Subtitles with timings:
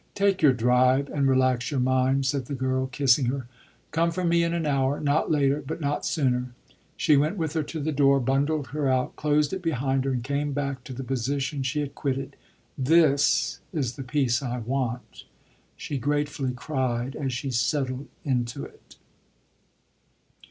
[0.15, 3.45] "Take your drive and relax your mind," said the girl, kissing her.
[3.91, 6.55] "Come for me in an hour; not later but not sooner."
[6.97, 10.23] She went with her to the door, bundled her out, closed it behind her and
[10.23, 12.35] came back to the position she had quitted.
[12.75, 15.25] "This is the peace I want!"
[15.77, 18.95] she gratefully cried as she settled into it.